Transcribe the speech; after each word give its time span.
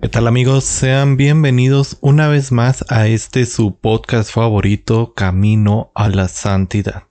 ¿Qué 0.00 0.08
tal 0.08 0.28
amigos? 0.28 0.64
Sean 0.64 1.16
bienvenidos 1.16 1.98
una 2.00 2.28
vez 2.28 2.52
más 2.52 2.84
a 2.88 3.08
este 3.08 3.44
su 3.44 3.76
podcast 3.76 4.32
favorito, 4.32 5.14
Camino 5.14 5.90
a 5.96 6.08
la 6.08 6.28
Santidad. 6.28 7.04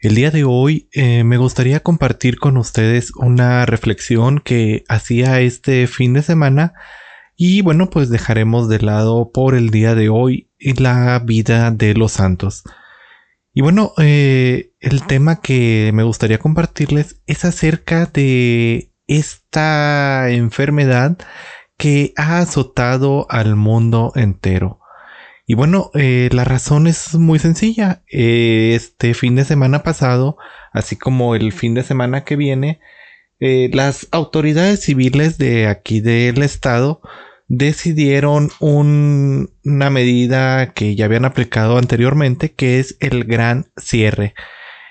El 0.00 0.16
día 0.16 0.32
de 0.32 0.42
hoy 0.42 0.88
eh, 0.92 1.22
me 1.22 1.36
gustaría 1.36 1.80
compartir 1.80 2.38
con 2.38 2.56
ustedes 2.56 3.12
una 3.14 3.66
reflexión 3.66 4.40
que 4.40 4.84
hacía 4.88 5.40
este 5.40 5.86
fin 5.86 6.12
de 6.14 6.22
semana 6.22 6.74
y 7.36 7.62
bueno 7.62 7.88
pues 7.88 8.10
dejaremos 8.10 8.68
de 8.68 8.80
lado 8.80 9.30
por 9.32 9.54
el 9.54 9.70
día 9.70 9.94
de 9.94 10.08
hoy 10.08 10.50
la 10.58 11.20
vida 11.20 11.70
de 11.70 11.94
los 11.94 12.12
santos. 12.12 12.64
Y 13.52 13.62
bueno, 13.62 13.92
eh, 13.98 14.72
el 14.80 15.06
tema 15.06 15.40
que 15.40 15.90
me 15.94 16.02
gustaría 16.02 16.38
compartirles 16.38 17.22
es 17.26 17.44
acerca 17.44 18.06
de 18.06 18.92
esta 19.06 20.30
enfermedad 20.30 21.18
que 21.78 22.12
ha 22.16 22.38
azotado 22.38 23.26
al 23.30 23.56
mundo 23.56 24.12
entero. 24.14 24.80
Y 25.46 25.54
bueno, 25.54 25.90
eh, 25.94 26.28
la 26.32 26.44
razón 26.44 26.86
es 26.86 27.14
muy 27.14 27.38
sencilla. 27.38 28.02
este 28.08 29.14
fin 29.14 29.36
de 29.36 29.44
semana 29.44 29.82
pasado, 29.82 30.36
así 30.72 30.96
como 30.96 31.34
el 31.36 31.52
fin 31.52 31.74
de 31.74 31.84
semana 31.84 32.24
que 32.24 32.36
viene, 32.36 32.80
eh, 33.38 33.70
las 33.72 34.08
autoridades 34.12 34.80
civiles 34.80 35.38
de 35.38 35.66
aquí 35.66 36.00
del 36.00 36.42
estado 36.42 37.02
decidieron 37.48 38.50
una 38.60 39.90
medida 39.90 40.72
que 40.72 40.96
ya 40.96 41.04
habían 41.04 41.24
aplicado 41.24 41.78
anteriormente, 41.78 42.52
que 42.52 42.80
es 42.80 42.96
el 43.00 43.24
gran 43.24 43.66
cierre. 43.76 44.34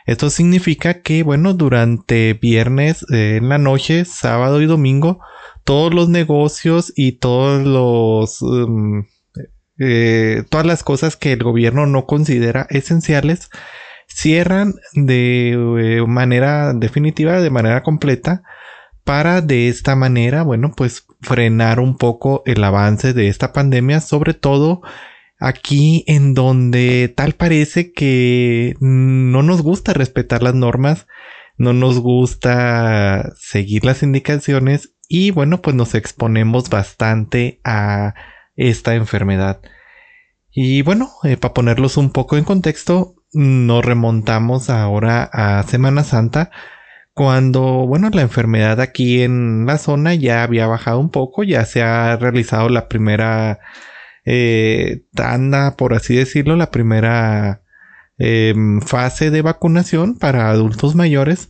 Esto 0.06 0.30
significa 0.30 1.02
que, 1.02 1.24
bueno, 1.24 1.54
durante 1.54 2.34
viernes 2.34 3.06
eh, 3.12 3.38
en 3.38 3.50
la 3.50 3.58
noche, 3.58 4.06
sábado 4.06 4.62
y 4.62 4.66
domingo, 4.66 5.20
todos 5.64 5.94
los 5.94 6.10
negocios 6.10 6.94
y 6.96 7.14
todos 7.14 7.66
los... 7.66 8.42
Um, 8.42 9.06
eh, 9.78 10.44
todas 10.50 10.66
las 10.66 10.84
cosas 10.84 11.18
que 11.18 11.34
el 11.34 11.44
gobierno 11.44 11.86
no 11.86 12.06
considera 12.06 12.66
esenciales 12.70 13.50
cierran 14.08 14.76
de 14.94 15.52
eh, 15.52 16.08
manera 16.08 16.74
definitiva, 16.74 17.42
de 17.42 17.50
manera 17.50 17.84
completa, 17.84 18.44
para 19.04 19.42
de 19.42 19.68
esta 19.68 19.96
manera, 19.96 20.44
bueno, 20.44 20.72
pues 20.76 21.06
frenar 21.22 21.80
un 21.80 21.98
poco 21.98 22.42
el 22.46 22.64
avance 22.64 23.14
de 23.14 23.28
esta 23.28 23.52
pandemia, 23.54 24.00
sobre 24.00 24.34
todo 24.34 24.82
aquí 25.40 26.04
en 26.08 26.34
donde 26.34 27.14
tal 27.16 27.34
parece 27.34 27.92
que 27.92 28.76
no 28.80 29.44
nos 29.44 29.62
gusta 29.62 29.94
respetar 29.94 30.44
las 30.44 30.56
normas, 30.56 31.08
no 31.58 31.74
nos 31.74 32.00
gusta 32.00 33.34
seguir 33.38 33.86
las 33.86 34.04
indicaciones 34.04 34.94
y 35.08 35.32
bueno, 35.32 35.62
pues 35.62 35.76
nos 35.76 35.96
exponemos 35.96 36.70
bastante 36.70 37.60
a 37.64 38.14
esta 38.56 38.96
enfermedad. 38.96 39.62
Y 40.52 40.82
bueno, 40.82 41.12
eh, 41.24 41.38
para 41.38 41.54
ponerlos 41.54 41.98
un 41.98 42.12
poco 42.12 42.38
en 42.38 42.46
contexto, 42.46 43.16
nos 43.34 43.84
remontamos 43.84 44.70
ahora 44.70 45.24
a 45.32 45.64
Semana 45.64 46.04
Santa, 46.04 46.52
cuando, 47.14 47.86
bueno, 47.88 48.10
la 48.10 48.22
enfermedad 48.22 48.82
aquí 48.82 49.22
en 49.22 49.66
la 49.66 49.78
zona 49.78 50.16
ya 50.16 50.44
había 50.44 50.68
bajado 50.68 51.00
un 51.00 51.10
poco, 51.10 51.44
ya 51.44 51.66
se 51.66 51.82
ha 51.82 52.18
realizado 52.18 52.70
la 52.70 52.88
primera 52.88 53.60
eh, 54.26 55.06
tanda, 55.14 55.78
por 55.78 55.94
así 55.94 56.16
decirlo, 56.16 56.56
la 56.56 56.72
primera 56.72 57.64
em, 58.18 58.82
fase 58.82 59.32
de 59.32 59.42
vacunación 59.42 60.18
para 60.18 60.50
adultos 60.50 60.96
mayores. 60.96 61.50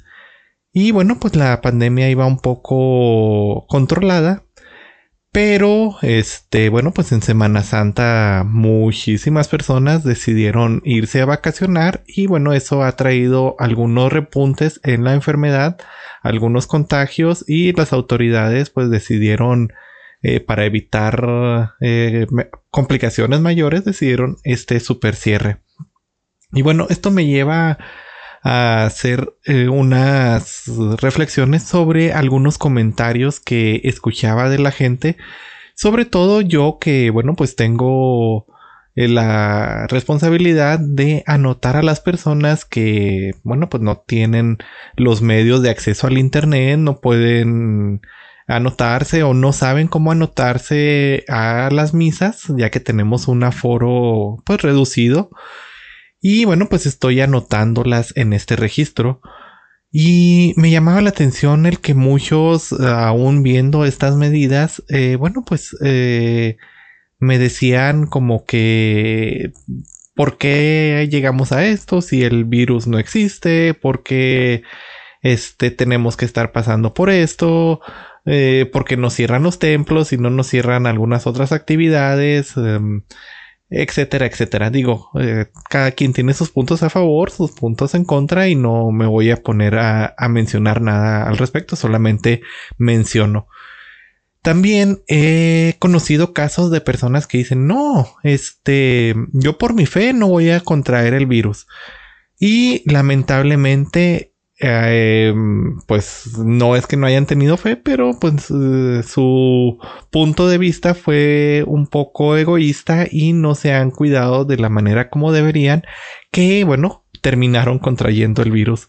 Y 0.73 0.91
bueno, 0.91 1.19
pues 1.19 1.35
la 1.35 1.61
pandemia 1.61 2.09
iba 2.09 2.25
un 2.25 2.39
poco 2.39 3.65
controlada. 3.67 4.43
Pero, 5.35 5.97
este, 6.01 6.69
bueno, 6.69 6.91
pues 6.91 7.11
en 7.11 7.21
Semana 7.21 7.61
Santa 7.61 8.45
muchísimas 8.47 9.49
personas 9.49 10.05
decidieron 10.05 10.81
irse 10.85 11.21
a 11.21 11.25
vacacionar 11.25 12.03
y 12.07 12.27
bueno, 12.27 12.53
eso 12.53 12.83
ha 12.83 12.93
traído 12.93 13.57
algunos 13.59 14.13
repuntes 14.13 14.79
en 14.83 15.03
la 15.03 15.13
enfermedad, 15.13 15.77
algunos 16.23 16.67
contagios 16.67 17.43
y 17.49 17.73
las 17.73 17.91
autoridades 17.91 18.69
pues 18.69 18.89
decidieron 18.89 19.73
eh, 20.21 20.39
para 20.39 20.65
evitar 20.65 21.75
eh, 21.81 22.25
complicaciones 22.71 23.41
mayores 23.41 23.85
decidieron 23.85 24.37
este 24.43 24.79
super 24.79 25.15
cierre. 25.15 25.57
Y 26.51 26.61
bueno, 26.61 26.87
esto 26.89 27.11
me 27.11 27.25
lleva 27.25 27.77
a 28.41 28.85
hacer 28.85 29.33
eh, 29.45 29.67
unas 29.67 30.63
reflexiones 30.99 31.63
sobre 31.63 32.13
algunos 32.13 32.57
comentarios 32.57 33.39
que 33.39 33.81
escuchaba 33.83 34.49
de 34.49 34.59
la 34.59 34.71
gente. 34.71 35.17
Sobre 35.75 36.05
todo 36.05 36.41
yo 36.41 36.77
que, 36.79 37.09
bueno, 37.09 37.35
pues 37.35 37.55
tengo 37.55 38.47
la 38.95 39.87
responsabilidad 39.87 40.79
de 40.79 41.23
anotar 41.27 41.75
a 41.75 41.83
las 41.83 41.99
personas 41.99 42.63
que, 42.63 43.33
bueno, 43.43 43.67
pues 43.67 43.83
no 43.83 43.97
tienen 43.97 44.57
los 44.95 45.21
medios 45.21 45.61
de 45.61 45.69
acceso 45.69 46.07
al 46.07 46.17
Internet, 46.17 46.79
no 46.79 47.01
pueden 47.01 48.01
anotarse 48.47 49.23
o 49.23 49.33
no 49.33 49.53
saben 49.53 49.87
cómo 49.87 50.11
anotarse 50.11 51.25
a 51.27 51.69
las 51.71 51.93
misas, 51.93 52.43
ya 52.57 52.69
que 52.69 52.79
tenemos 52.79 53.27
un 53.27 53.43
aforo 53.43 54.41
pues 54.45 54.61
reducido. 54.61 55.29
Y 56.21 56.45
bueno, 56.45 56.67
pues 56.69 56.85
estoy 56.85 57.21
anotándolas 57.21 58.13
en 58.15 58.33
este 58.33 58.55
registro. 58.55 59.21
Y 59.91 60.53
me 60.57 60.71
llamaba 60.71 61.01
la 61.01 61.09
atención 61.09 61.65
el 61.65 61.79
que 61.79 61.93
muchos, 61.93 62.73
aún 62.73 63.43
viendo 63.43 63.85
estas 63.85 64.15
medidas, 64.15 64.83
eh, 64.89 65.15
bueno, 65.15 65.43
pues 65.47 65.75
eh, 65.83 66.57
me 67.19 67.39
decían 67.39 68.05
como 68.05 68.43
que, 68.45 69.53
¿por 70.15 70.37
qué 70.37 71.07
llegamos 71.09 71.51
a 71.51 71.65
esto 71.65 72.01
si 72.01 72.23
el 72.23 72.43
virus 72.43 72.87
no 72.87 72.99
existe? 72.99 73.73
¿Por 73.73 74.03
qué 74.03 74.63
este, 75.21 75.71
tenemos 75.71 76.17
que 76.17 76.25
estar 76.25 76.51
pasando 76.51 76.93
por 76.93 77.09
esto? 77.09 77.81
Eh, 78.25 78.69
¿Por 78.71 78.85
qué 78.85 78.97
nos 78.97 79.13
cierran 79.13 79.43
los 79.43 79.59
templos 79.59 80.11
y 80.13 80.17
no 80.17 80.29
nos 80.29 80.47
cierran 80.47 80.87
algunas 80.87 81.27
otras 81.27 81.51
actividades? 81.51 82.57
Em, 82.57 83.03
etcétera, 83.69 84.25
etcétera. 84.25 84.69
Digo, 84.69 85.09
eh, 85.19 85.47
cada 85.69 85.91
quien 85.91 86.13
tiene 86.13 86.33
sus 86.33 86.51
puntos 86.51 86.83
a 86.83 86.89
favor, 86.89 87.31
sus 87.31 87.51
puntos 87.51 87.95
en 87.95 88.05
contra 88.05 88.47
y 88.47 88.55
no 88.55 88.91
me 88.91 89.07
voy 89.07 89.31
a 89.31 89.37
poner 89.37 89.75
a, 89.77 90.13
a 90.17 90.29
mencionar 90.29 90.81
nada 90.81 91.27
al 91.27 91.37
respecto, 91.37 91.75
solamente 91.75 92.41
menciono. 92.77 93.47
También 94.45 95.01
he 95.07 95.75
conocido 95.79 96.31
casos 96.31 96.69
de 96.69 96.79
personas 96.79 97.25
que 97.25 97.39
dicen, 97.39 97.65
no, 97.65 98.15
este, 98.21 99.15
yo 99.33 99.57
por 99.57 99.73
mi 99.73 99.87
fe 99.87 100.13
no 100.13 100.27
voy 100.27 100.51
a 100.51 100.59
contraer 100.59 101.15
el 101.15 101.25
virus. 101.25 101.65
Y 102.39 102.83
lamentablemente 102.85 104.34
eh, 104.59 105.33
pues 105.87 106.37
no 106.37 106.75
es 106.75 106.87
que 106.87 106.97
no 106.97 107.07
hayan 107.07 107.25
tenido 107.25 107.57
fe, 107.57 107.75
pero 107.75 108.17
pues 108.19 108.49
eh, 108.49 109.03
su 109.03 109.77
punto 110.11 110.47
de 110.47 110.57
vista 110.57 110.93
fue 110.93 111.63
un 111.67 111.87
poco 111.87 112.37
egoísta 112.37 113.05
y 113.09 113.33
no 113.33 113.55
se 113.55 113.73
han 113.73 113.91
cuidado 113.91 114.45
de 114.45 114.57
la 114.57 114.69
manera 114.69 115.09
como 115.09 115.31
deberían, 115.31 115.83
que 116.31 116.63
bueno, 116.63 117.05
terminaron 117.21 117.79
contrayendo 117.79 118.43
el 118.43 118.51
virus. 118.51 118.87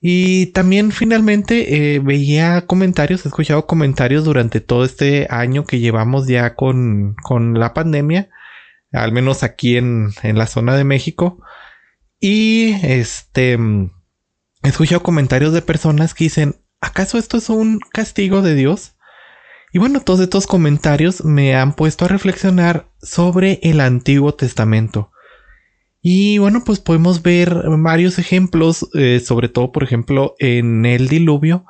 Y 0.00 0.46
también 0.46 0.90
finalmente 0.90 1.94
eh, 1.94 2.00
veía 2.00 2.66
comentarios, 2.66 3.24
he 3.24 3.28
escuchado 3.28 3.66
comentarios 3.66 4.24
durante 4.24 4.60
todo 4.60 4.84
este 4.84 5.28
año 5.30 5.64
que 5.64 5.78
llevamos 5.78 6.26
ya 6.26 6.56
con, 6.56 7.14
con 7.22 7.58
la 7.58 7.72
pandemia, 7.72 8.28
al 8.92 9.12
menos 9.12 9.44
aquí 9.44 9.76
en, 9.76 10.10
en 10.22 10.38
la 10.38 10.46
zona 10.46 10.76
de 10.76 10.84
México. 10.84 11.40
Y 12.20 12.72
este 12.82 13.58
he 14.62 14.68
escuchado 14.68 15.02
comentarios 15.02 15.52
de 15.52 15.62
personas 15.62 16.14
que 16.14 16.24
dicen, 16.24 16.56
¿acaso 16.80 17.18
esto 17.18 17.38
es 17.38 17.48
un 17.48 17.78
castigo 17.78 18.42
de 18.42 18.54
Dios? 18.54 18.96
Y 19.72 19.78
bueno, 19.78 20.00
todos 20.00 20.20
estos 20.20 20.46
comentarios 20.46 21.24
me 21.24 21.56
han 21.56 21.74
puesto 21.74 22.04
a 22.04 22.08
reflexionar 22.08 22.88
sobre 23.00 23.58
el 23.62 23.80
Antiguo 23.80 24.34
Testamento. 24.34 25.10
Y 26.02 26.38
bueno, 26.38 26.62
pues 26.64 26.80
podemos 26.80 27.22
ver 27.22 27.62
varios 27.78 28.18
ejemplos, 28.18 28.88
eh, 28.94 29.20
sobre 29.24 29.48
todo, 29.48 29.72
por 29.72 29.84
ejemplo, 29.84 30.34
en 30.38 30.84
el 30.84 31.08
diluvio, 31.08 31.64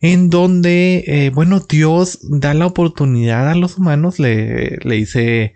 en 0.00 0.30
donde, 0.30 1.04
eh, 1.06 1.30
bueno, 1.30 1.60
Dios 1.60 2.20
da 2.22 2.54
la 2.54 2.66
oportunidad 2.66 3.48
a 3.48 3.54
los 3.54 3.78
humanos, 3.78 4.18
le, 4.18 4.76
le 4.82 4.94
dice 4.94 5.54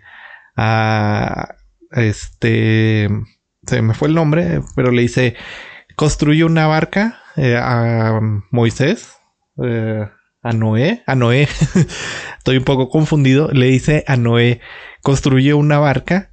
a 0.55 1.55
este, 1.91 3.09
se 3.65 3.81
me 3.81 3.93
fue 3.93 4.07
el 4.07 4.15
nombre, 4.15 4.61
pero 4.75 4.91
le 4.91 5.03
dice, 5.03 5.35
construye 5.95 6.43
una 6.43 6.67
barca 6.67 7.19
eh, 7.35 7.57
a 7.57 8.19
Moisés, 8.51 9.13
eh, 9.63 10.07
a 10.41 10.51
Noé, 10.53 11.03
a 11.07 11.15
Noé, 11.15 11.47
estoy 12.37 12.57
un 12.57 12.63
poco 12.63 12.89
confundido, 12.89 13.49
le 13.51 13.67
dice 13.67 14.03
a 14.07 14.17
Noé, 14.17 14.61
construye 15.01 15.53
una 15.53 15.79
barca 15.79 16.31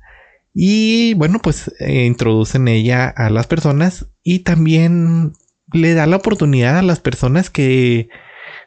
y 0.55 1.15
bueno, 1.15 1.39
pues 1.43 1.73
eh, 1.81 2.05
introducen 2.05 2.69
ella 2.69 3.09
a 3.09 3.31
las 3.31 3.47
personas 3.47 4.07
y 4.23 4.41
también 4.41 5.33
le 5.73 5.95
da 5.95 6.07
la 6.07 6.17
oportunidad 6.17 6.79
a 6.79 6.83
las 6.83 7.01
personas 7.01 7.49
que 7.49 8.11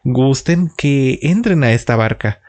gusten 0.04 0.72
que 0.76 1.20
entren 1.22 1.64
a 1.64 1.74
esta 1.74 1.96
barca. 1.96 2.42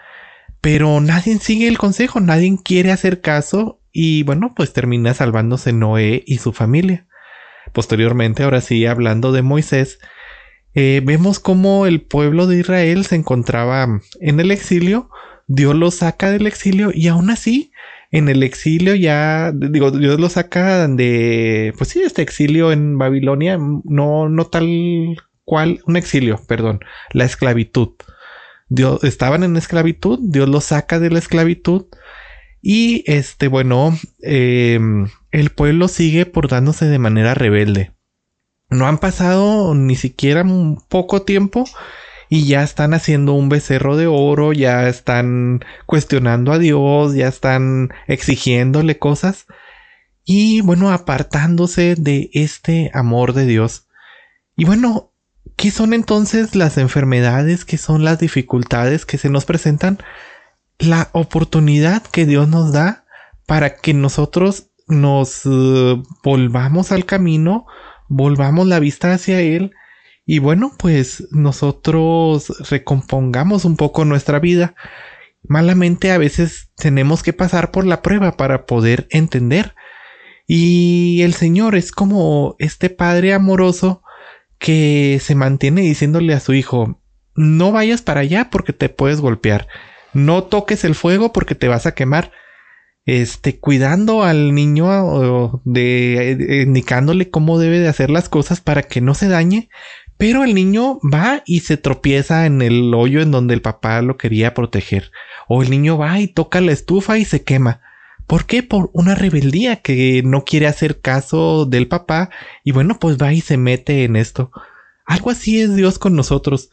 Pero 0.61 1.01
nadie 1.01 1.39
sigue 1.39 1.69
el 1.69 1.79
consejo, 1.79 2.21
nadie 2.21 2.59
quiere 2.65 2.93
hacer 2.93 3.21
caso 3.21 3.81
y 3.93 4.23
bueno, 4.23 4.55
pues 4.57 4.73
termina 4.73 5.15
salvándose 5.15 5.73
Noé 5.73 6.23
y 6.27 6.39
su 6.39 6.53
familia. 6.53 7.07
Posteriormente, 7.77 8.43
ahora 8.43 8.63
sí, 8.63 8.87
hablando 8.87 9.33
de 9.33 9.43
Moisés, 9.43 9.99
eh, 10.73 11.03
vemos 11.05 11.39
cómo 11.39 11.85
el 11.85 12.01
pueblo 12.01 12.47
de 12.47 12.61
Israel 12.61 13.05
se 13.05 13.17
encontraba 13.17 14.01
en 14.19 14.41
el 14.41 14.51
exilio, 14.51 15.11
Dios 15.47 15.75
lo 15.75 15.91
saca 15.91 16.31
del 16.31 16.47
exilio 16.47 16.91
y 16.95 17.09
aún 17.09 17.29
así, 17.29 17.73
en 18.11 18.31
el 18.31 18.43
exilio 18.43 18.95
ya, 18.95 19.53
digo, 19.55 19.91
Dios 19.91 20.19
lo 20.19 20.31
saca 20.31 20.89
de, 20.89 21.75
pues 21.77 21.91
sí, 21.91 22.01
este 22.01 22.23
exilio 22.23 22.73
en 22.73 22.97
Babilonia, 22.97 23.59
no, 23.59 24.31
no 24.31 24.47
tal 24.47 25.19
cual, 25.45 25.83
un 25.87 25.99
exilio, 25.99 26.41
perdón, 26.49 26.81
la 27.13 27.27
esclavitud. 27.27 27.91
Dios, 28.71 29.05
estaban 29.05 29.45
en 29.45 29.59
esclavitud, 29.59 30.19
Dios 30.23 30.49
los 30.49 30.65
saca 30.65 30.99
de 30.99 31.11
la 31.11 31.19
esclavitud 31.19 31.89
y 32.63 33.05
este, 33.07 33.49
bueno, 33.49 33.95
em, 34.23 35.09
el 35.37 35.51
pueblo 35.51 35.89
sigue 35.89 36.25
portándose 36.25 36.87
de 36.87 36.99
manera 36.99 37.35
rebelde. 37.35 37.93
No 38.71 38.87
han 38.87 38.97
pasado 38.97 39.75
ni 39.75 39.95
siquiera 39.95 40.41
un 40.41 40.83
poco 40.89 41.23
tiempo 41.23 41.69
y 42.31 42.47
ya 42.47 42.63
están 42.63 42.95
haciendo 42.95 43.35
un 43.35 43.51
becerro 43.51 43.99
de 43.99 44.07
oro, 44.07 44.55
ya 44.55 44.89
están 44.89 45.63
cuestionando 45.85 46.53
a 46.53 46.59
Dios, 46.59 47.15
ya 47.15 47.29
están 47.29 47.91
exigiéndole 48.07 48.99
cosas 48.99 49.47
y 50.25 50.63
bueno, 50.63 50.91
apartándose 50.91 51.97
de 51.97 52.31
este 52.33 52.91
amor 52.95 53.35
de 53.35 53.45
Dios. 53.45 53.89
Y 54.57 54.65
bueno, 54.65 55.13
¿qué 55.57 55.71
son 55.71 55.93
entonces 55.93 56.57
las 56.57 56.79
enfermedades? 56.79 57.67
¿Qué 57.67 57.77
son 57.77 58.05
las 58.05 58.19
dificultades 58.19 59.05
que 59.05 59.19
se 59.19 59.29
nos 59.29 59.45
presentan? 59.45 59.99
La 60.79 61.11
oportunidad 61.13 62.03
que 62.05 62.25
Dios 62.25 62.49
nos 62.49 62.73
da 62.73 63.05
para 63.45 63.77
que 63.77 63.93
nosotros 63.93 64.71
nos 64.87 65.43
eh, 65.45 66.03
volvamos 66.23 66.93
al 66.93 67.05
camino, 67.05 67.67
volvamos 68.09 68.67
la 68.67 68.79
vista 68.79 69.13
hacia 69.13 69.41
Él 69.41 69.73
y 70.25 70.41
bueno, 70.41 70.73
pues 70.77 71.27
nosotros 71.31 72.53
recompongamos 72.71 73.65
un 73.65 73.77
poco 73.77 74.05
nuestra 74.05 74.41
vida. 74.41 74.75
Malamente 75.49 76.11
a 76.11 76.19
veces 76.19 76.71
tenemos 76.77 77.23
que 77.23 77.33
pasar 77.33 77.71
por 77.71 77.87
la 77.87 78.03
prueba 78.03 78.37
para 78.37 78.67
poder 78.67 79.07
entender. 79.11 79.75
Y 80.49 81.23
el 81.23 81.35
Señor 81.35 81.77
es 81.77 81.93
como 81.93 82.57
este 82.59 82.91
Padre 82.91 83.35
amoroso 83.35 84.03
que 84.59 85.21
se 85.23 85.35
mantiene 85.35 85.83
diciéndole 85.83 86.35
a 86.35 86.41
su 86.41 86.55
hijo, 86.55 87.01
no 87.35 87.73
vayas 87.73 88.03
para 88.03 88.21
allá 88.21 88.49
porque 88.51 88.73
te 88.73 88.89
puedes 88.89 89.21
golpear, 89.21 89.69
no 90.15 90.45
toques 90.45 90.85
el 90.85 90.95
fuego 90.95 91.33
porque 91.33 91.55
te 91.55 91.69
vas 91.69 91.87
a 91.87 91.95
quemar 91.95 92.33
este, 93.07 93.59
cuidando 93.59 94.25
al 94.25 94.53
niño, 94.55 95.63
de, 95.65 96.33
eh, 96.33 96.63
indicándole 96.63 97.31
cómo 97.31 97.59
debe 97.59 97.79
de 97.79 97.89
hacer 97.89 98.11
las 98.11 98.29
cosas 98.29 98.61
para 98.61 98.83
que 98.83 99.01
no 99.01 99.15
se 99.15 99.29
dañe. 99.29 99.71
Pero 100.19 100.45
el 100.45 100.55
niño 100.55 100.99
va 101.03 101.43
y 101.47 101.61
se 101.61 101.77
tropieza 101.77 102.47
en 102.47 102.63
el 102.63 102.93
hoyo 102.95 103.21
en 103.21 103.31
donde 103.31 103.55
el 103.55 103.63
papá 103.63 104.03
lo 104.03 104.17
quería 104.17 104.55
proteger. 104.55 105.13
O 105.47 105.63
el 105.63 105.71
niño 105.71 105.99
va 105.99 106.19
y 106.21 106.27
toca 106.27 106.61
la 106.61 106.73
estufa 106.73 107.19
y 107.19 107.25
se 107.25 107.45
quema. 107.45 107.81
¿Por 108.27 108.47
qué? 108.47 108.63
Por 108.63 108.91
una 108.93 109.15
rebeldía 109.15 109.77
que 109.77 110.23
no 110.25 110.45
quiere 110.45 110.67
hacer 110.67 111.01
caso 111.01 111.65
del 111.65 111.87
papá 111.87 112.31
y 112.65 112.73
bueno, 112.73 112.99
pues 112.99 113.19
va 113.19 113.33
y 113.33 113.41
se 113.41 113.57
mete 113.57 114.05
en 114.05 114.17
esto. 114.17 114.51
Algo 115.05 115.31
así 115.31 115.61
es 115.61 115.77
Dios 115.77 115.99
con 116.01 116.17
nosotros. 116.17 116.71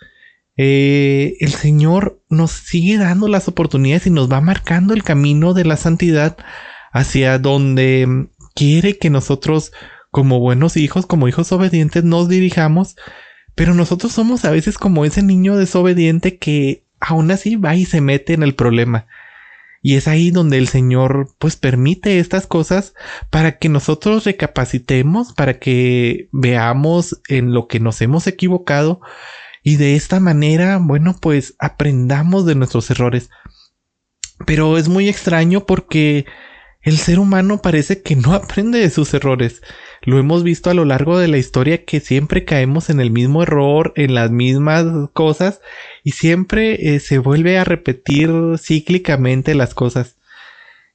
Eh, 0.56 1.36
el 1.40 1.54
Señor 1.54 2.22
nos 2.30 2.52
sigue 2.52 2.98
dando 2.98 3.28
las 3.28 3.48
oportunidades 3.48 4.08
y 4.08 4.12
nos 4.12 4.32
va 4.32 4.42
marcando 4.42 4.94
el 4.94 5.04
camino 5.04 5.54
de 5.54 5.66
la 5.66 5.78
santidad 5.78 6.38
hacia 6.92 7.40
donde 7.40 8.28
quiere 8.54 8.98
que 8.98 9.10
nosotros, 9.10 9.72
como 10.12 10.40
buenos 10.40 10.78
hijos, 10.78 11.06
como 11.06 11.28
hijos 11.28 11.52
obedientes, 11.52 12.04
nos 12.04 12.30
dirijamos. 12.30 12.96
Pero 13.56 13.74
nosotros 13.74 14.12
somos 14.12 14.46
a 14.46 14.52
veces 14.52 14.78
como 14.78 15.06
ese 15.06 15.24
niño 15.24 15.58
desobediente 15.58 16.38
que 16.38 16.86
aún 17.00 17.32
así 17.32 17.56
va 17.56 17.76
y 17.76 17.86
se 17.86 18.02
mete 18.02 18.34
en 18.34 18.44
el 18.44 18.56
problema. 18.56 19.08
Y 19.82 19.96
es 19.96 20.08
ahí 20.08 20.32
donde 20.32 20.58
el 20.58 20.70
Señor 20.70 21.36
pues 21.40 21.58
permite 21.58 22.20
estas 22.20 22.48
cosas 22.48 22.94
para 23.30 23.58
que 23.58 23.68
nosotros 23.68 24.24
recapacitemos, 24.24 25.34
para 25.34 25.60
que 25.60 26.30
veamos 26.32 27.22
en 27.28 27.54
lo 27.54 27.68
que 27.68 27.82
nos 27.82 28.02
hemos 28.02 28.26
equivocado 28.28 29.02
y 29.64 29.78
de 29.78 29.96
esta 29.96 30.20
manera, 30.20 30.78
bueno, 30.80 31.16
pues 31.20 31.56
aprendamos 31.58 32.46
de 32.46 32.56
nuestros 32.56 32.92
errores. 32.92 33.30
Pero 34.46 34.78
es 34.78 34.90
muy 34.90 35.08
extraño 35.08 35.66
porque 35.66 36.26
el 36.82 36.98
ser 36.98 37.18
humano 37.18 37.62
parece 37.62 38.02
que 38.02 38.18
no 38.18 38.34
aprende 38.34 38.80
de 38.80 38.90
sus 38.90 39.14
errores. 39.14 39.62
Lo 40.02 40.20
hemos 40.20 40.44
visto 40.44 40.70
a 40.70 40.74
lo 40.74 40.84
largo 40.84 41.18
de 41.18 41.30
la 41.30 41.38
historia 41.38 41.86
que 41.86 42.02
siempre 42.02 42.44
caemos 42.44 42.90
en 42.90 43.00
el 43.00 43.10
mismo 43.10 43.42
error, 43.42 43.94
en 43.96 44.14
las 44.14 44.32
mismas 44.32 44.86
cosas 45.14 45.62
y 46.04 46.12
siempre 46.12 46.96
eh, 46.96 47.00
se 47.00 47.20
vuelve 47.20 47.58
a 47.58 47.64
repetir 47.64 48.30
cíclicamente 48.60 49.56
las 49.56 49.74
cosas. 49.74 50.18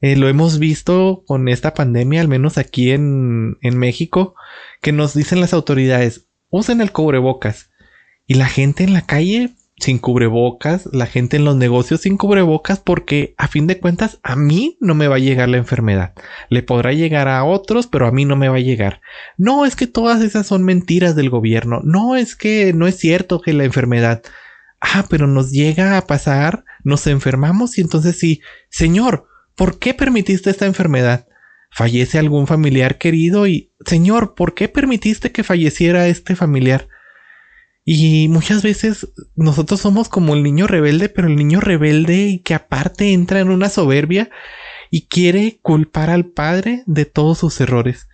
Eh, 0.02 0.14
lo 0.14 0.28
hemos 0.28 0.58
visto 0.58 1.24
con 1.26 1.48
esta 1.48 1.72
pandemia, 1.72 2.20
al 2.20 2.28
menos 2.28 2.58
aquí 2.58 2.92
en, 2.92 3.56
en 3.62 3.78
México, 3.78 4.34
que 4.82 4.92
nos 4.92 5.14
dicen 5.14 5.40
las 5.40 5.54
autoridades, 5.54 6.28
usen 6.50 6.82
el 6.82 6.92
cubrebocas. 6.92 7.70
Y 8.28 8.34
la 8.34 8.46
gente 8.46 8.84
en 8.84 8.92
la 8.92 9.06
calle 9.06 9.54
sin 9.80 9.98
cubrebocas, 9.98 10.86
la 10.92 11.06
gente 11.06 11.38
en 11.38 11.46
los 11.46 11.56
negocios 11.56 12.02
sin 12.02 12.18
cubrebocas, 12.18 12.78
porque 12.78 13.34
a 13.38 13.48
fin 13.48 13.66
de 13.66 13.78
cuentas 13.78 14.18
a 14.22 14.36
mí 14.36 14.76
no 14.80 14.94
me 14.94 15.08
va 15.08 15.16
a 15.16 15.20
llegar 15.20 15.48
la 15.48 15.56
enfermedad. 15.56 16.12
Le 16.50 16.62
podrá 16.62 16.92
llegar 16.92 17.26
a 17.26 17.42
otros, 17.44 17.86
pero 17.86 18.06
a 18.06 18.12
mí 18.12 18.26
no 18.26 18.36
me 18.36 18.50
va 18.50 18.56
a 18.56 18.60
llegar. 18.60 19.00
No 19.38 19.64
es 19.64 19.76
que 19.76 19.86
todas 19.86 20.20
esas 20.20 20.46
son 20.46 20.62
mentiras 20.62 21.16
del 21.16 21.30
gobierno. 21.30 21.80
No 21.84 22.16
es 22.16 22.36
que 22.36 22.74
no 22.74 22.86
es 22.86 22.98
cierto 22.98 23.40
que 23.40 23.54
la 23.54 23.64
enfermedad. 23.64 24.22
Ah, 24.78 25.06
pero 25.08 25.26
nos 25.26 25.50
llega 25.50 25.96
a 25.96 26.06
pasar, 26.06 26.64
nos 26.84 27.06
enfermamos 27.06 27.78
y 27.78 27.80
entonces 27.80 28.18
sí, 28.18 28.42
Señor, 28.68 29.26
¿por 29.56 29.78
qué 29.78 29.94
permitiste 29.94 30.50
esta 30.50 30.66
enfermedad? 30.66 31.26
Fallece 31.70 32.18
algún 32.18 32.46
familiar 32.46 32.98
querido 32.98 33.46
y, 33.46 33.72
Señor, 33.86 34.34
¿por 34.34 34.52
qué 34.52 34.68
permitiste 34.68 35.32
que 35.32 35.44
falleciera 35.44 36.08
este 36.08 36.36
familiar? 36.36 36.88
Y 37.90 38.28
muchas 38.28 38.62
veces 38.62 39.08
nosotros 39.34 39.80
somos 39.80 40.10
como 40.10 40.34
el 40.34 40.42
niño 40.42 40.66
rebelde, 40.66 41.08
pero 41.08 41.26
el 41.26 41.36
niño 41.36 41.58
rebelde 41.58 42.26
y 42.26 42.40
que 42.40 42.52
aparte 42.52 43.14
entra 43.14 43.40
en 43.40 43.48
una 43.48 43.70
soberbia 43.70 44.28
y 44.90 45.06
quiere 45.06 45.58
culpar 45.62 46.10
al 46.10 46.26
padre 46.26 46.82
de 46.84 47.06
todos 47.06 47.38
sus 47.38 47.58
errores. 47.62 48.06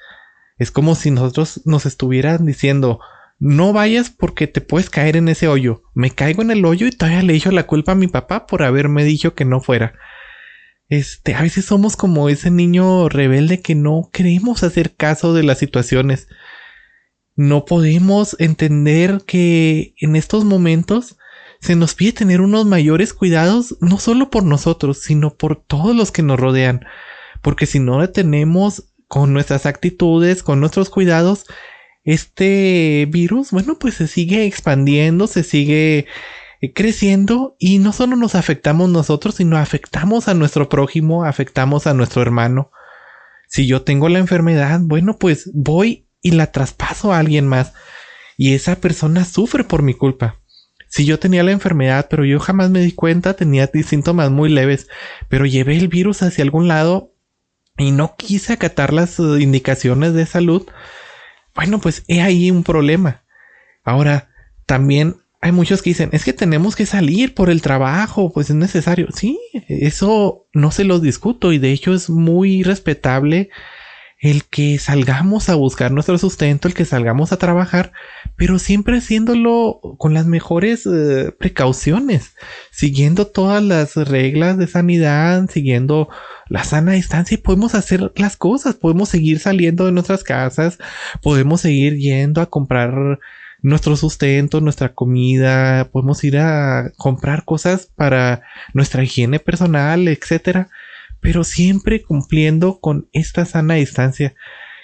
Es 0.58 0.70
como 0.70 0.94
si 0.94 1.10
nosotros 1.10 1.62
nos 1.64 1.86
estuvieran 1.86 2.46
diciendo, 2.46 3.00
no 3.40 3.72
vayas 3.72 4.10
porque 4.10 4.46
te 4.46 4.60
puedes 4.60 4.90
caer 4.90 5.16
en 5.16 5.26
ese 5.26 5.48
hoyo. 5.48 5.82
Me 5.92 6.12
caigo 6.12 6.42
en 6.42 6.52
el 6.52 6.64
hoyo 6.64 6.86
y 6.86 6.92
todavía 6.92 7.22
le 7.22 7.34
echo 7.34 7.50
la 7.50 7.66
culpa 7.66 7.92
a 7.92 7.96
mi 7.96 8.06
papá 8.06 8.46
por 8.46 8.62
haberme 8.62 9.02
dicho 9.02 9.34
que 9.34 9.44
no 9.44 9.60
fuera. 9.60 9.94
Este, 10.88 11.34
a 11.34 11.42
veces 11.42 11.64
somos 11.64 11.96
como 11.96 12.28
ese 12.28 12.52
niño 12.52 13.08
rebelde 13.08 13.60
que 13.60 13.74
no 13.74 14.08
queremos 14.12 14.62
hacer 14.62 14.94
caso 14.94 15.34
de 15.34 15.42
las 15.42 15.58
situaciones 15.58 16.28
no 17.36 17.64
podemos 17.64 18.36
entender 18.38 19.22
que 19.26 19.94
en 19.98 20.16
estos 20.16 20.44
momentos 20.44 21.16
se 21.60 21.76
nos 21.76 21.94
pide 21.94 22.12
tener 22.12 22.40
unos 22.40 22.66
mayores 22.66 23.14
cuidados, 23.14 23.76
no 23.80 23.98
solo 23.98 24.30
por 24.30 24.44
nosotros, 24.44 25.00
sino 25.00 25.34
por 25.34 25.56
todos 25.56 25.96
los 25.96 26.12
que 26.12 26.22
nos 26.22 26.38
rodean. 26.38 26.84
Porque 27.40 27.66
si 27.66 27.80
no 27.80 28.06
tenemos 28.10 28.84
con 29.08 29.32
nuestras 29.32 29.66
actitudes, 29.66 30.42
con 30.42 30.60
nuestros 30.60 30.90
cuidados, 30.90 31.46
este 32.04 33.08
virus, 33.10 33.50
bueno, 33.50 33.78
pues 33.78 33.94
se 33.94 34.06
sigue 34.06 34.44
expandiendo, 34.44 35.26
se 35.26 35.42
sigue 35.42 36.06
eh, 36.60 36.72
creciendo 36.74 37.56
y 37.58 37.78
no 37.78 37.92
solo 37.92 38.16
nos 38.16 38.34
afectamos 38.34 38.90
nosotros, 38.90 39.36
sino 39.36 39.56
afectamos 39.56 40.28
a 40.28 40.34
nuestro 40.34 40.68
prójimo, 40.68 41.24
afectamos 41.24 41.86
a 41.86 41.94
nuestro 41.94 42.22
hermano. 42.22 42.70
Si 43.48 43.66
yo 43.66 43.82
tengo 43.82 44.08
la 44.08 44.18
enfermedad, 44.18 44.80
bueno, 44.82 45.18
pues 45.18 45.50
voy 45.54 46.06
y 46.24 46.32
la 46.32 46.50
traspaso 46.50 47.12
a 47.12 47.18
alguien 47.20 47.46
más 47.46 47.74
y 48.36 48.54
esa 48.54 48.80
persona 48.80 49.24
sufre 49.24 49.62
por 49.62 49.82
mi 49.82 49.94
culpa. 49.94 50.40
Si 50.88 51.04
yo 51.04 51.18
tenía 51.18 51.44
la 51.44 51.52
enfermedad, 51.52 52.06
pero 52.08 52.24
yo 52.24 52.40
jamás 52.40 52.70
me 52.70 52.80
di 52.80 52.92
cuenta, 52.92 53.34
tenía 53.34 53.70
síntomas 53.86 54.30
muy 54.30 54.48
leves, 54.48 54.88
pero 55.28 55.44
llevé 55.44 55.76
el 55.76 55.88
virus 55.88 56.22
hacia 56.22 56.42
algún 56.42 56.66
lado 56.66 57.12
y 57.76 57.90
no 57.90 58.16
quise 58.16 58.54
acatar 58.54 58.92
las 58.92 59.18
uh, 59.18 59.38
indicaciones 59.38 60.14
de 60.14 60.24
salud, 60.24 60.66
bueno, 61.54 61.80
pues 61.80 62.04
he 62.08 62.22
ahí 62.22 62.50
un 62.50 62.64
problema. 62.64 63.22
Ahora, 63.84 64.30
también 64.66 65.16
hay 65.40 65.52
muchos 65.52 65.82
que 65.82 65.90
dicen, 65.90 66.08
es 66.12 66.24
que 66.24 66.32
tenemos 66.32 66.74
que 66.74 66.86
salir 66.86 67.34
por 67.34 67.50
el 67.50 67.60
trabajo, 67.60 68.32
pues 68.32 68.48
es 68.48 68.56
necesario. 68.56 69.08
Sí, 69.14 69.38
eso 69.68 70.46
no 70.54 70.70
se 70.70 70.84
los 70.84 71.02
discuto 71.02 71.52
y 71.52 71.58
de 71.58 71.72
hecho 71.72 71.92
es 71.92 72.08
muy 72.08 72.62
respetable 72.62 73.50
el 74.24 74.44
que 74.44 74.78
salgamos 74.78 75.50
a 75.50 75.54
buscar 75.54 75.92
nuestro 75.92 76.16
sustento, 76.16 76.66
el 76.66 76.72
que 76.72 76.86
salgamos 76.86 77.30
a 77.30 77.36
trabajar, 77.36 77.92
pero 78.36 78.58
siempre 78.58 78.96
haciéndolo 78.96 79.80
con 79.98 80.14
las 80.14 80.24
mejores 80.24 80.86
eh, 80.86 81.30
precauciones, 81.38 82.34
siguiendo 82.70 83.26
todas 83.26 83.62
las 83.62 83.96
reglas 83.96 84.56
de 84.56 84.66
sanidad, 84.66 85.50
siguiendo 85.50 86.08
la 86.48 86.64
sana 86.64 86.92
distancia 86.92 87.34
y 87.34 87.38
podemos 87.38 87.74
hacer 87.74 88.12
las 88.16 88.38
cosas, 88.38 88.76
podemos 88.76 89.10
seguir 89.10 89.40
saliendo 89.40 89.84
de 89.84 89.92
nuestras 89.92 90.24
casas, 90.24 90.78
podemos 91.20 91.60
seguir 91.60 91.98
yendo 91.98 92.40
a 92.40 92.46
comprar 92.46 93.18
nuestro 93.60 93.94
sustento, 93.94 94.62
nuestra 94.62 94.94
comida, 94.94 95.90
podemos 95.92 96.24
ir 96.24 96.38
a 96.38 96.92
comprar 96.96 97.44
cosas 97.44 97.90
para 97.94 98.40
nuestra 98.72 99.04
higiene 99.04 99.38
personal, 99.38 100.08
etcétera, 100.08 100.70
pero 101.24 101.42
siempre 101.42 102.02
cumpliendo 102.02 102.80
con 102.80 103.08
esta 103.14 103.46
sana 103.46 103.76
distancia, 103.76 104.34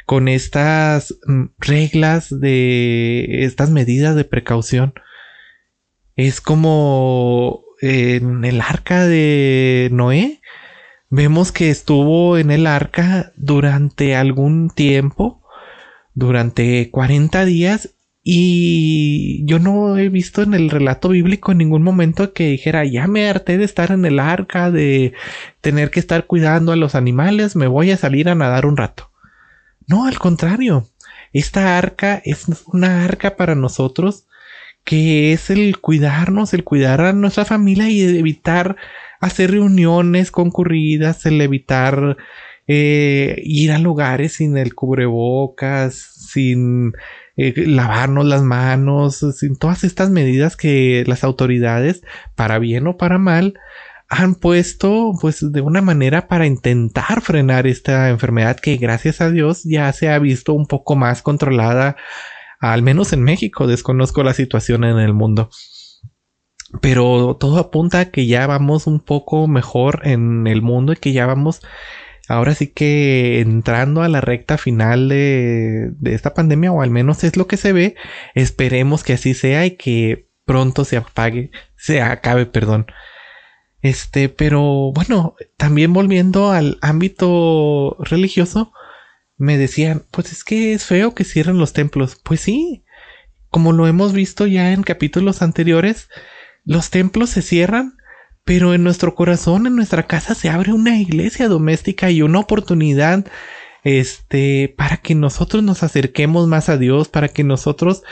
con 0.06 0.26
estas 0.26 1.18
mm, 1.26 1.48
reglas 1.58 2.30
de 2.30 3.44
estas 3.44 3.68
medidas 3.68 4.16
de 4.16 4.24
precaución. 4.24 4.94
Es 6.16 6.40
como 6.40 7.62
en 7.82 8.46
el 8.46 8.62
arca 8.62 9.06
de 9.06 9.90
Noé. 9.92 10.40
Vemos 11.10 11.52
que 11.52 11.68
estuvo 11.68 12.38
en 12.38 12.50
el 12.50 12.66
arca 12.66 13.32
durante 13.36 14.16
algún 14.16 14.70
tiempo, 14.70 15.42
durante 16.14 16.90
40 16.90 17.44
días, 17.44 17.90
y 18.22 19.44
yo 19.46 19.58
no 19.58 19.96
he 19.96 20.08
visto 20.10 20.42
en 20.42 20.52
el 20.52 20.68
relato 20.68 21.08
bíblico 21.10 21.52
en 21.52 21.58
ningún 21.58 21.82
momento 21.82 22.32
que 22.32 22.50
dijera, 22.50 22.84
ya 22.84 23.06
me 23.06 23.28
harté 23.28 23.56
de 23.56 23.64
estar 23.64 23.92
en 23.92 24.04
el 24.04 24.18
arca, 24.18 24.70
de 24.70 25.14
tener 25.60 25.90
que 25.90 26.00
estar 26.00 26.26
cuidando 26.26 26.72
a 26.72 26.76
los 26.76 26.94
animales, 26.94 27.56
me 27.56 27.66
voy 27.66 27.90
a 27.90 27.96
salir 27.96 28.28
a 28.28 28.34
nadar 28.34 28.66
un 28.66 28.76
rato. 28.76 29.10
No, 29.86 30.06
al 30.06 30.18
contrario, 30.18 30.86
esta 31.32 31.78
arca 31.78 32.20
es 32.24 32.46
una 32.66 33.04
arca 33.04 33.36
para 33.36 33.54
nosotros 33.54 34.26
que 34.84 35.32
es 35.32 35.50
el 35.50 35.78
cuidarnos, 35.78 36.54
el 36.54 36.64
cuidar 36.64 37.00
a 37.02 37.12
nuestra 37.12 37.44
familia 37.44 37.88
y 37.90 38.00
evitar 38.02 38.76
hacer 39.20 39.52
reuniones 39.52 40.30
concurridas, 40.30 41.26
el 41.26 41.40
evitar 41.40 42.16
eh, 42.66 43.40
ir 43.44 43.72
a 43.72 43.78
lugares 43.78 44.34
sin 44.34 44.56
el 44.56 44.74
cubrebocas, 44.74 45.94
sin 45.94 46.92
eh, 47.42 47.54
lavarnos 47.66 48.26
las 48.26 48.42
manos, 48.42 49.24
todas 49.58 49.82
estas 49.82 50.10
medidas 50.10 50.56
que 50.56 51.04
las 51.06 51.24
autoridades, 51.24 52.02
para 52.34 52.58
bien 52.58 52.86
o 52.86 52.98
para 52.98 53.16
mal, 53.16 53.54
han 54.10 54.34
puesto 54.34 55.12
pues 55.18 55.38
de 55.40 55.60
una 55.62 55.80
manera 55.80 56.28
para 56.28 56.44
intentar 56.44 57.22
frenar 57.22 57.66
esta 57.66 58.10
enfermedad 58.10 58.60
que 58.60 58.76
gracias 58.76 59.22
a 59.22 59.30
Dios 59.30 59.62
ya 59.64 59.90
se 59.94 60.10
ha 60.10 60.18
visto 60.18 60.52
un 60.52 60.66
poco 60.66 60.96
más 60.96 61.22
controlada, 61.22 61.96
al 62.58 62.82
menos 62.82 63.14
en 63.14 63.22
México, 63.22 63.66
desconozco 63.66 64.22
la 64.22 64.34
situación 64.34 64.84
en 64.84 64.98
el 64.98 65.14
mundo. 65.14 65.48
Pero 66.82 67.38
todo 67.40 67.58
apunta 67.58 68.00
a 68.00 68.10
que 68.10 68.26
ya 68.26 68.46
vamos 68.46 68.86
un 68.86 69.00
poco 69.00 69.48
mejor 69.48 70.02
en 70.04 70.46
el 70.46 70.60
mundo 70.60 70.92
y 70.92 70.96
que 70.96 71.14
ya 71.14 71.24
vamos 71.24 71.62
ahora 72.30 72.54
sí 72.54 72.68
que 72.68 73.40
entrando 73.40 74.02
a 74.02 74.08
la 74.08 74.20
recta 74.20 74.56
final 74.56 75.08
de, 75.08 75.92
esta 76.04 76.32
pandemia, 76.32 76.70
o 76.70 76.80
al 76.80 76.90
menos 76.90 77.24
es 77.24 77.36
lo 77.36 77.48
que 77.48 77.56
se 77.56 77.72
ve, 77.72 77.96
esperemos 78.34 79.02
que 79.02 79.14
así 79.14 79.34
sea 79.34 79.66
y 79.66 79.72
que 79.72 80.28
pronto 80.44 80.84
se 80.84 80.96
apague, 80.96 81.50
se 81.76 82.00
acabe, 82.00 82.46
perdón. 82.46 82.86
Este, 83.82 84.28
pero 84.28 84.92
bueno, 84.92 85.34
también 85.56 85.92
volviendo 85.92 86.52
al 86.52 86.78
ámbito 86.82 87.96
religioso, 87.98 88.72
me 89.36 89.58
decían, 89.58 90.04
pues 90.12 90.30
es 90.30 90.44
que 90.44 90.72
es 90.72 90.84
feo 90.84 91.14
que 91.14 91.24
cierren 91.24 91.58
los 91.58 91.72
templos. 91.72 92.20
Pues 92.22 92.40
sí, 92.40 92.84
como 93.48 93.72
lo 93.72 93.88
hemos 93.88 94.12
visto 94.12 94.46
ya 94.46 94.72
en 94.72 94.84
capítulos 94.84 95.42
anteriores, 95.42 96.08
los 96.64 96.90
templos 96.90 97.30
se 97.30 97.42
cierran 97.42 97.96
pero 98.44 98.74
en 98.74 98.82
nuestro 98.82 99.14
corazón, 99.14 99.66
en 99.66 99.76
nuestra 99.76 100.06
casa, 100.06 100.34
se 100.34 100.48
abre 100.48 100.72
una 100.72 100.98
iglesia 100.98 101.48
doméstica 101.48 102.10
y 102.10 102.22
una 102.22 102.40
oportunidad 102.40 103.26
este, 103.84 104.74
para 104.76 104.98
que 104.98 105.14
nosotros 105.14 105.62
nos 105.62 105.82
acerquemos 105.82 106.48
más 106.48 106.68
a 106.68 106.76
Dios, 106.76 107.08
para 107.08 107.28
que 107.28 107.44
nosotros 107.44 108.02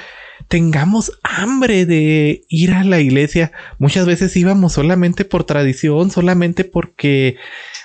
tengamos 0.46 1.18
hambre 1.22 1.84
de 1.84 2.44
ir 2.48 2.72
a 2.72 2.84
la 2.84 3.00
iglesia. 3.00 3.52
Muchas 3.78 4.06
veces 4.06 4.36
íbamos 4.36 4.74
solamente 4.74 5.24
por 5.24 5.44
tradición, 5.44 6.10
solamente 6.10 6.64
porque, 6.64 7.36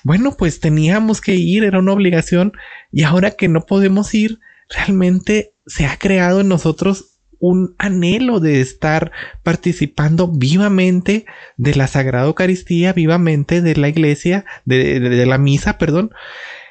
bueno, 0.04 0.36
pues 0.38 0.60
teníamos 0.60 1.22
que 1.22 1.36
ir, 1.36 1.64
era 1.64 1.80
una 1.80 1.94
obligación, 1.94 2.54
y 2.92 3.04
ahora 3.04 3.32
que 3.32 3.48
no 3.48 3.66
podemos 3.66 4.14
ir, 4.14 4.40
realmente 4.70 5.54
se 5.66 5.86
ha 5.86 5.98
creado 5.98 6.42
en 6.42 6.50
nosotros 6.50 7.13
un 7.44 7.76
anhelo 7.78 8.40
de 8.40 8.62
estar 8.62 9.12
participando 9.44 10.30
vivamente 10.30 11.26
de 11.58 11.76
la 11.76 11.88
Sagrada 11.88 12.28
Eucaristía, 12.28 12.94
vivamente 12.94 13.62
de 13.62 13.76
la 13.76 13.90
iglesia, 13.90 14.46
de, 14.64 15.26
la 15.26 15.38
misa, 15.38 15.78
perdón, 15.78 16.12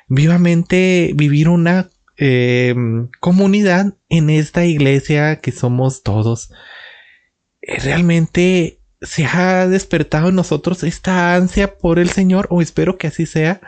vivamente 0.08 1.12
vivir 1.14 1.50
una 1.50 1.90
eh, 2.16 2.74
comunidad 3.20 3.96
en 4.08 4.30
esta 4.30 4.64
iglesia 4.64 5.40
que 5.40 5.52
somos 5.52 6.02
todos. 6.02 6.50
Eh, 7.60 7.78
realmente 7.80 8.80
se 9.02 9.26
ha 9.26 9.68
despertado 9.68 10.30
en 10.30 10.36
nosotros 10.36 10.84
esta 10.84 11.34
ansia 11.34 11.76
por 11.76 11.98
el 11.98 12.08
Señor, 12.08 12.46
o 12.48 12.62
espero 12.62 12.96
que 12.96 13.08
así 13.08 13.26
sea. 13.26 13.60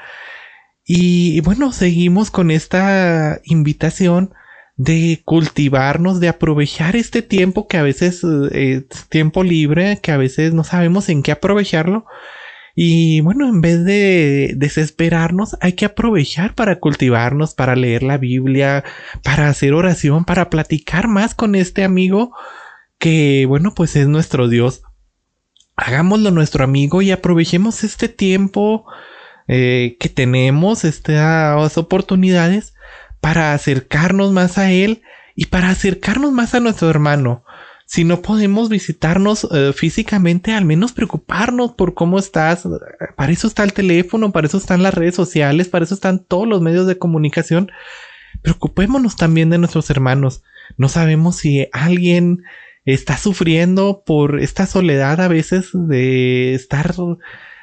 Y 0.87 1.41
bueno, 1.41 1.71
seguimos 1.71 2.31
con 2.31 2.51
esta 2.51 3.43
invitación 3.45 4.33
de 4.77 5.23
cultivarnos, 5.25 6.21
de 6.21 6.29
aprovechar 6.29 6.97
este 6.97 7.23
tiempo 7.23 7.69
que 7.69 7.77
a 7.77 7.83
veces 7.83 8.23
eh, 8.25 8.85
es 8.91 9.09
tiempo 9.09 9.45
libre, 9.45 10.01
que 10.03 10.13
a 10.13 10.17
veces 10.17 10.53
no 10.53 10.65
sabemos 10.65 11.09
en 11.09 11.23
qué 11.23 11.33
aprovecharlo. 11.33 12.07
Y 12.77 13.21
bueno, 13.21 13.49
en 13.49 13.61
vez 13.61 13.85
de 13.85 14.55
desesperarnos, 14.57 15.57
hay 15.61 15.75
que 15.75 15.85
aprovechar 15.85 16.57
para 16.57 16.81
cultivarnos, 16.81 17.55
para 17.55 17.77
leer 17.77 18.03
la 18.03 18.19
Biblia, 18.19 18.83
para 19.23 19.49
hacer 19.49 19.75
oración, 19.75 20.25
para 20.25 20.51
platicar 20.51 21.07
más 21.07 21.37
con 21.37 21.55
este 21.55 21.85
amigo 21.85 22.33
que, 22.99 23.47
bueno, 23.47 23.75
pues 23.75 23.95
es 23.95 24.09
nuestro 24.09 24.49
Dios. 24.49 24.83
Hagámoslo 25.77 26.33
nuestro 26.33 26.65
amigo 26.65 27.01
y 27.01 27.13
aprovechemos 27.13 27.85
este 27.85 28.09
tiempo 28.09 28.87
eh, 29.47 29.97
que 30.01 30.09
tenemos, 30.09 30.85
estas 30.85 31.79
oportunidades 31.79 32.75
para 33.25 33.55
acercarnos 33.55 34.33
más 34.33 34.59
a 34.59 34.71
Él 34.71 35.01
y 35.35 35.47
para 35.47 35.71
acercarnos 35.71 36.31
más 36.31 36.55
a 36.55 36.61
nuestro 36.61 36.91
hermano. 36.91 37.43
Si 37.87 38.05
no 38.05 38.21
podemos 38.21 38.69
visitarnos 38.69 39.49
eh, 39.51 39.73
físicamente, 39.75 40.53
al 40.53 40.67
menos 40.67 40.93
preocuparnos 40.93 41.73
por 41.73 41.95
cómo 41.95 42.19
estás. 42.19 42.69
Para 43.17 43.33
eso 43.33 43.47
está 43.47 43.65
el 43.65 43.73
teléfono, 43.73 44.31
para 44.31 44.47
eso 44.47 44.59
están 44.59 44.83
las 44.83 44.93
redes 44.93 45.15
sociales, 45.15 45.69
para 45.69 45.87
eso 45.87 45.95
están 45.95 46.19
todos 46.19 46.47
los 46.47 46.61
medios 46.61 46.87
de 46.87 46.99
comunicación. 46.99 47.73
Preocupémonos 48.43 49.17
también 49.17 49.49
de 49.49 49.57
nuestros 49.57 49.89
hermanos. 49.89 50.43
No 50.77 50.91
sabemos 50.91 51.37
si 51.37 51.67
alguien 51.73 52.43
está 52.85 53.17
sufriendo 53.17 54.03
por 54.05 54.39
esta 54.39 54.67
soledad 54.67 55.19
a 55.23 55.29
veces 55.29 55.71
de 55.73 56.53
estar 56.53 56.95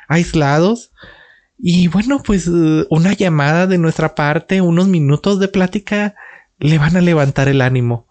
aislados 0.08 0.92
y 1.62 1.88
bueno, 1.88 2.24
pues 2.24 2.48
eh, 2.48 2.86
una 2.90 3.14
llamada 3.14 3.68
de 3.68 3.78
nuestra 3.78 4.16
parte, 4.16 4.62
unos 4.62 4.88
minutos 4.88 5.40
de 5.40 5.48
plática, 5.48 6.16
le 6.60 6.80
van 6.80 6.98
a 6.98 7.02
levantar 7.02 7.48
el 7.48 7.62
ánimo. 7.62 8.08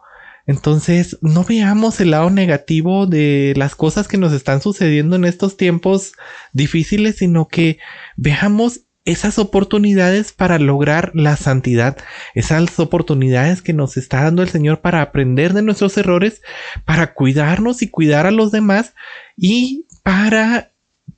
Entonces, 0.47 1.19
no 1.21 1.45
veamos 1.45 2.01
el 2.01 2.13
lado 2.13 2.31
negativo 2.31 3.07
de 3.07 3.53
las 3.57 3.75
cosas 3.75 4.07
que 4.09 4.19
nos 4.19 4.33
están 4.33 4.61
sucediendo 4.61 5.17
en 5.17 5.25
estos 5.25 5.57
tiempos 5.57 6.13
difíciles, 6.53 7.17
sino 7.17 7.49
que 7.49 7.79
veamos 8.17 8.83
esas 9.05 9.39
oportunidades 9.39 10.33
para 10.33 10.59
lograr 10.59 11.11
la 11.15 11.37
santidad, 11.37 11.97
esas 12.35 12.79
oportunidades 12.79 13.63
que 13.63 13.73
nos 13.73 13.97
está 13.97 14.23
dando 14.23 14.43
el 14.43 14.49
Señor 14.49 14.81
para 14.81 15.03
aprender 15.03 15.55
de 15.55 15.63
nuestros 15.63 15.97
errores, 15.99 16.41
para 16.85 17.15
cuidarnos 17.15 17.83
y 17.83 17.89
cuidar 17.89 18.27
a 18.27 18.31
los 18.31 18.53
demás 18.53 18.95
y 19.37 19.87
para 20.03 20.71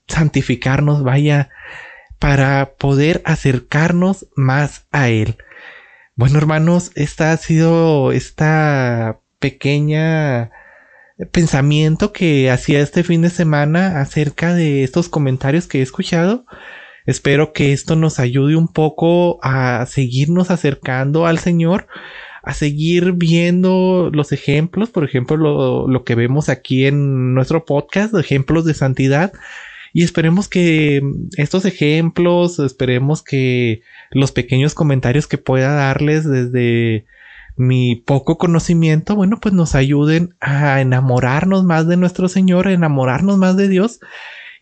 santificarnos, 0.08 1.02
vaya, 1.02 1.50
para 2.22 2.76
poder 2.78 3.20
acercarnos 3.24 4.28
más 4.36 4.86
a 4.92 5.08
Él. 5.08 5.38
Bueno, 6.14 6.38
hermanos, 6.38 6.92
esta 6.94 7.32
ha 7.32 7.36
sido 7.36 8.12
esta 8.12 9.18
pequeña 9.40 10.52
pensamiento 11.32 12.12
que 12.12 12.48
hacía 12.48 12.78
este 12.78 13.02
fin 13.02 13.22
de 13.22 13.30
semana 13.30 14.00
acerca 14.00 14.54
de 14.54 14.84
estos 14.84 15.08
comentarios 15.08 15.66
que 15.66 15.80
he 15.80 15.82
escuchado. 15.82 16.46
Espero 17.06 17.52
que 17.52 17.72
esto 17.72 17.96
nos 17.96 18.20
ayude 18.20 18.54
un 18.54 18.68
poco 18.68 19.40
a 19.42 19.84
seguirnos 19.86 20.52
acercando 20.52 21.26
al 21.26 21.40
Señor, 21.40 21.88
a 22.44 22.54
seguir 22.54 23.14
viendo 23.14 24.10
los 24.12 24.30
ejemplos, 24.30 24.90
por 24.90 25.02
ejemplo, 25.02 25.36
lo, 25.36 25.88
lo 25.88 26.04
que 26.04 26.14
vemos 26.14 26.48
aquí 26.48 26.86
en 26.86 27.34
nuestro 27.34 27.64
podcast, 27.64 28.14
ejemplos 28.14 28.64
de 28.64 28.74
santidad. 28.74 29.32
Y 29.92 30.02
esperemos 30.02 30.48
que 30.48 31.02
estos 31.36 31.64
ejemplos, 31.64 32.58
esperemos 32.58 33.22
que 33.22 33.82
los 34.10 34.32
pequeños 34.32 34.74
comentarios 34.74 35.26
que 35.26 35.38
pueda 35.38 35.72
darles 35.74 36.28
desde 36.28 37.04
mi 37.56 37.96
poco 37.96 38.38
conocimiento, 38.38 39.14
bueno, 39.14 39.38
pues 39.40 39.54
nos 39.54 39.74
ayuden 39.74 40.34
a 40.40 40.80
enamorarnos 40.80 41.64
más 41.64 41.86
de 41.86 41.96
nuestro 41.96 42.28
Señor, 42.28 42.68
enamorarnos 42.68 43.36
más 43.36 43.56
de 43.56 43.68
Dios 43.68 44.00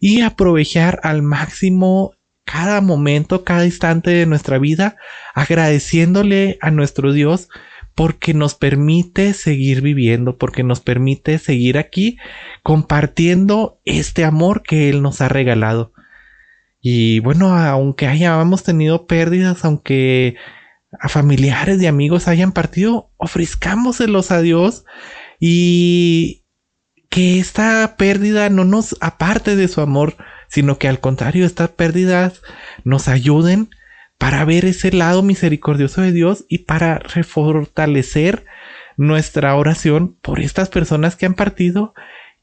y 0.01 0.23
aprovechar 0.23 0.99
al 1.05 1.23
máximo 1.23 2.13
cada 2.45 2.81
momento, 2.81 3.45
cada 3.45 3.65
instante 3.65 4.11
de 4.11 4.27
nuestra 4.27 4.59
vida, 4.59 4.97
agradeciéndole 5.35 6.59
a 6.61 6.73
nuestro 6.73 7.13
Dios 7.13 7.49
porque 8.01 8.33
nos 8.33 8.55
permite 8.55 9.35
seguir 9.35 9.83
viviendo, 9.83 10.39
porque 10.39 10.63
nos 10.63 10.81
permite 10.81 11.39
seguir 11.39 11.77
aquí 11.77 12.17
compartiendo 12.63 13.79
este 13.85 14.25
amor 14.25 14.63
que 14.63 14.89
Él 14.89 15.03
nos 15.03 15.21
ha 15.21 15.29
regalado. 15.29 15.93
Y 16.81 17.19
bueno, 17.19 17.55
aunque 17.55 18.07
hayamos 18.07 18.63
tenido 18.63 19.07
pérdidas, 19.07 19.67
aunque 19.67 20.37
a 20.99 21.11
familiares 21.11 21.83
y 21.83 21.87
amigos 21.89 22.27
hayan 22.27 22.53
partido, 22.53 23.11
ofrezcámoselos 23.19 24.31
a 24.31 24.41
Dios 24.41 24.87
y 25.39 26.47
que 27.11 27.39
esta 27.39 27.97
pérdida 27.99 28.49
no 28.49 28.65
nos 28.65 28.97
aparte 29.03 29.57
de 29.57 29.69
su 29.69 29.83
amor, 29.83 30.17
sino 30.49 30.79
que 30.79 30.89
al 30.89 31.01
contrario, 31.01 31.45
estas 31.45 31.69
pérdidas 31.69 32.41
nos 32.83 33.09
ayuden 33.09 33.69
para 34.21 34.45
ver 34.45 34.67
ese 34.67 34.93
lado 34.93 35.23
misericordioso 35.23 36.03
de 36.03 36.13
Dios 36.13 36.45
y 36.47 36.59
para 36.59 36.99
refortalecer 36.99 38.45
nuestra 38.99 39.57
oración 39.57 40.19
por 40.21 40.41
estas 40.41 40.69
personas 40.69 41.17
que 41.17 41.25
han 41.25 41.33
partido 41.33 41.95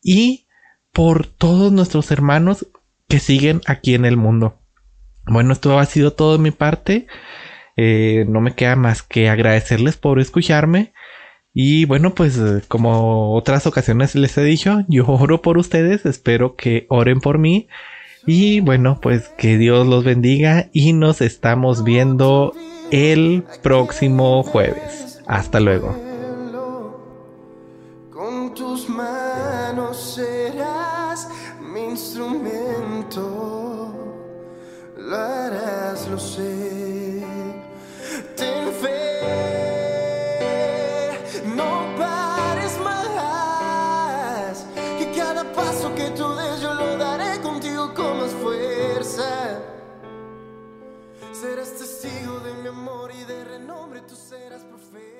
y 0.01 0.47
por 0.91 1.27
todos 1.27 1.71
nuestros 1.71 2.09
hermanos 2.09 2.65
que 3.07 3.19
siguen 3.19 3.61
aquí 3.67 3.93
en 3.93 4.05
el 4.05 4.17
mundo. 4.17 4.59
Bueno, 5.27 5.53
esto 5.53 5.77
ha 5.77 5.85
sido 5.85 6.13
todo 6.13 6.37
de 6.37 6.43
mi 6.43 6.49
parte. 6.49 7.05
Eh, 7.75 8.25
no 8.27 8.41
me 8.41 8.55
queda 8.55 8.75
más 8.75 9.03
que 9.03 9.29
agradecerles 9.29 9.97
por 9.97 10.19
escucharme. 10.19 10.93
Y 11.53 11.85
bueno, 11.85 12.15
pues 12.15 12.41
como 12.67 13.35
otras 13.35 13.67
ocasiones 13.67 14.15
les 14.15 14.35
he 14.39 14.43
dicho, 14.43 14.83
yo 14.87 15.05
oro 15.05 15.43
por 15.43 15.59
ustedes, 15.59 16.07
espero 16.07 16.55
que 16.55 16.87
oren 16.89 17.19
por 17.19 17.37
mí. 17.37 17.67
Y 18.29 18.59
bueno, 18.59 18.99
pues 19.01 19.29
que 19.37 19.57
Dios 19.57 19.87
los 19.87 20.03
bendiga 20.03 20.67
y 20.73 20.91
nos 20.91 21.21
estamos 21.21 21.85
viendo 21.85 22.51
el 22.91 23.45
próximo 23.63 24.43
jueves. 24.43 25.21
Hasta 25.27 25.61
luego. 25.61 25.95
Con 28.11 28.53
tus 28.53 28.89
manos 28.89 30.15
serás 30.15 31.29
mi 31.73 31.85
instrumento, 31.85 33.95
lo 34.97 35.15
harás, 35.15 36.09
lo 36.09 36.19
sé. 36.19 36.96
Serás 54.27 54.61
profeta. 54.63 55.16